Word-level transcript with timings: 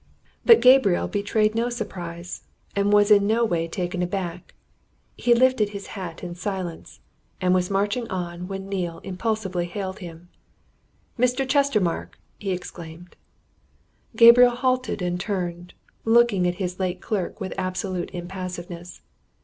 But 0.43 0.61
Gabriel 0.61 1.07
betrayed 1.07 1.53
no 1.53 1.69
surprise, 1.69 2.41
and 2.75 2.91
was 2.91 3.11
in 3.11 3.27
no 3.27 3.45
way 3.45 3.67
taken 3.67 4.01
aback. 4.01 4.55
He 5.15 5.35
lifted 5.35 5.69
his 5.69 5.85
hat 5.93 6.23
in 6.23 6.33
silence, 6.33 7.01
and 7.39 7.53
was 7.53 7.69
marching 7.69 8.09
on 8.09 8.47
when 8.47 8.67
Neale 8.67 8.97
impulsively 9.03 9.65
hailed 9.67 9.99
him. 9.99 10.29
"Mr. 11.19 11.47
Chestermarke!" 11.47 12.15
he 12.39 12.49
exclaimed. 12.49 13.15
Gabriel 14.15 14.55
halted 14.55 15.03
and 15.03 15.19
turned, 15.19 15.75
looking 16.03 16.47
at 16.47 16.55
his 16.55 16.79
late 16.79 16.99
clerk 16.99 17.39
with 17.39 17.53
absolute 17.59 18.09
impassiveness. 18.09 19.03